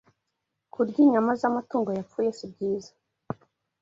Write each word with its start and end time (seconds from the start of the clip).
kurya 0.73 0.99
inyama 1.05 1.31
z’amatungo 1.41 1.89
yapfuye 1.97 2.29
sibyiza 2.37 2.91